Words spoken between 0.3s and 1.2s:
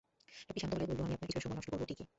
লোকটি শান্ত গলায় বলল, আমি